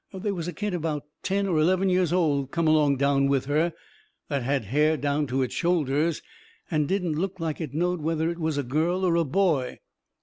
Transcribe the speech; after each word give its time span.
They 0.15 0.31
was 0.31 0.47
a 0.47 0.51
kid 0.53 0.73
about 0.73 1.03
ten 1.21 1.45
or 1.45 1.59
eleven 1.59 1.87
years 1.87 2.11
old 2.11 2.49
come 2.49 2.67
along 2.67 2.97
down 2.97 3.27
with 3.27 3.45
her, 3.45 3.71
that 4.29 4.41
had 4.41 4.63
hair 4.63 4.97
down 4.97 5.27
to 5.27 5.43
its 5.43 5.53
shoulders 5.53 6.23
and 6.71 6.87
didn't 6.87 7.19
look 7.19 7.39
like 7.39 7.61
it 7.61 7.75
knowed 7.75 8.01
whether 8.01 8.27
it 8.31 8.39
was 8.39 8.57
a 8.57 8.63
girl 8.63 9.05
or 9.05 9.13
a 9.15 9.23
boy. 9.23 9.77